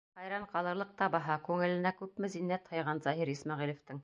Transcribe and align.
Хайран 0.19 0.45
ҡалырлыҡ 0.53 0.95
та 1.01 1.09
баһа, 1.17 1.37
күңеленә 1.49 1.93
күпме 2.01 2.33
зиннәт 2.37 2.75
һыйған 2.75 3.05
Заһир 3.09 3.37
Исмәғилевтең. 3.37 3.99